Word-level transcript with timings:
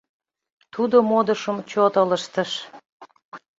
Тудо 0.73 0.97
модышым 1.09 1.57
чот 1.69 1.93
ылыжтыш. 2.01 2.51